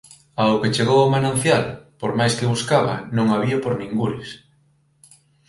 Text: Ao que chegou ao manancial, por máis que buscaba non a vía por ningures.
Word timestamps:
Ao 0.41 0.59
que 0.61 0.73
chegou 0.75 0.97
ao 1.01 1.11
manancial, 1.15 1.65
por 1.99 2.11
máis 2.19 2.33
que 2.37 2.51
buscaba 2.53 2.95
non 3.15 3.27
a 3.29 3.37
vía 3.43 3.57
por 3.63 3.73
ningures. 3.81 4.29